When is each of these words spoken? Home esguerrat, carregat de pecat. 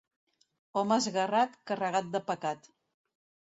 Home 0.81 0.97
esguerrat, 1.01 1.55
carregat 1.73 2.11
de 2.17 2.25
pecat. 2.33 2.69